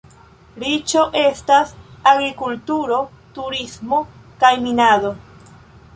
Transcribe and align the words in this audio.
Riĉo 0.61 1.03
estas 1.23 1.73
agrikulturo, 2.13 2.99
turismo 3.39 4.01
kaj 4.45 4.53
minado. 4.65 5.17